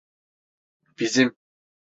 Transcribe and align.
Bizim… 0.99 1.35